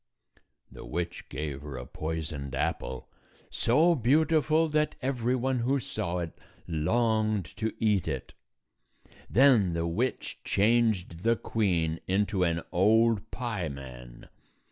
[0.71, 3.07] The witch gave her a poisoned apple,
[3.51, 6.35] so beautiful that every one who saw it
[6.67, 8.33] longed to eat it.
[9.29, 14.27] Then the witch changed the queen into an old pieman.